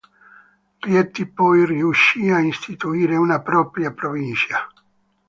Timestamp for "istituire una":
2.39-3.39